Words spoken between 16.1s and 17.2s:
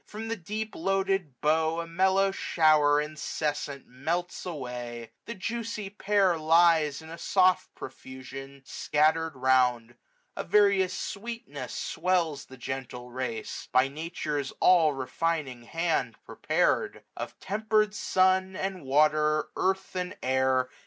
prepared;